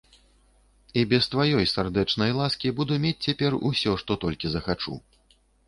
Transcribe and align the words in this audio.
І 1.01 1.03
без 1.11 1.27
тваёй 1.33 1.67
сардэчнай 1.73 2.31
ласкі 2.39 2.73
буду 2.81 2.99
мець 3.05 3.21
цяпер 3.29 3.61
усё, 3.71 3.97
што 4.03 4.11
толькі 4.27 4.47
захачу. 4.59 5.01